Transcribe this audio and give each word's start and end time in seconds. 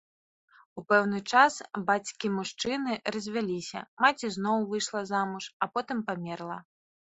У 0.81 0.83
пэўны 0.93 1.19
час 1.33 1.53
бацькі 1.89 2.31
мужчыны 2.37 2.95
развяліся, 3.17 3.79
маці 4.05 4.31
зноў 4.39 4.67
выйшла 4.73 5.05
замуж 5.11 5.43
а 5.63 5.69
потым 5.77 6.03
памерла. 6.11 6.59